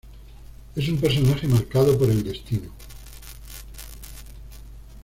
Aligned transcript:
Es 0.75 0.89
un 0.89 0.97
personaje 0.97 1.47
marcado 1.47 1.95
por 1.95 2.09
el 2.09 2.23
destino. 2.23 2.71